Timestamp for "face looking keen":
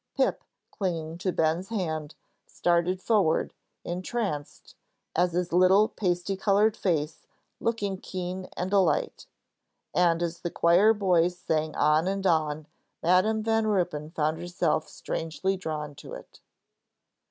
6.75-8.49